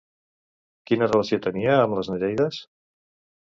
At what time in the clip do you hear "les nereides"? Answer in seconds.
1.99-2.63